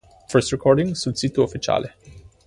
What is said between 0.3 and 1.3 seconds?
First recording sul